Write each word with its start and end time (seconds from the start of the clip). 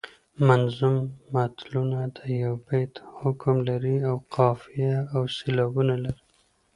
منظوم 0.47 0.95
متلونه 1.33 2.01
د 2.17 2.19
یوه 2.41 2.59
بیت 2.67 2.93
حکم 3.21 3.55
لري 3.69 3.95
او 4.09 4.15
قافیه 4.35 4.95
او 5.15 5.21
سیلابونه 5.37 5.95
لري 6.03 6.23